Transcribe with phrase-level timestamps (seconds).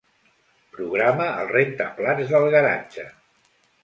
[0.77, 3.05] Programa el rentaplats del garatge.